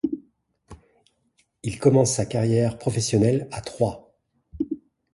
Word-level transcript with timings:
Il 1.61 1.77
commence 1.77 2.13
sa 2.15 2.25
carrière 2.25 2.79
professionnelle 2.79 3.47
à 3.51 3.61
Troyes. 3.61 4.11